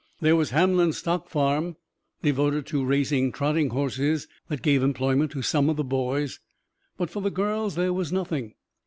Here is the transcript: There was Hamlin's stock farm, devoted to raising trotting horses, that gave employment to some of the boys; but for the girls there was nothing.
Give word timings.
There 0.19 0.35
was 0.35 0.49
Hamlin's 0.49 0.97
stock 0.97 1.29
farm, 1.29 1.75
devoted 2.23 2.65
to 2.65 2.83
raising 2.83 3.31
trotting 3.31 3.69
horses, 3.69 4.27
that 4.49 4.63
gave 4.63 4.81
employment 4.81 5.29
to 5.33 5.43
some 5.43 5.69
of 5.69 5.77
the 5.77 5.83
boys; 5.83 6.39
but 6.97 7.11
for 7.11 7.21
the 7.21 7.29
girls 7.29 7.75
there 7.75 7.93
was 7.93 8.11
nothing. 8.11 8.55